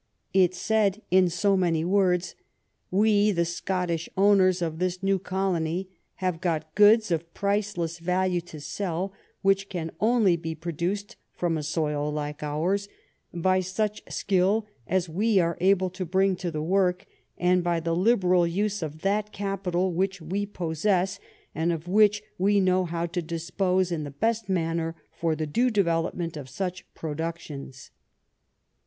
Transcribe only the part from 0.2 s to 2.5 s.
It said in so many words: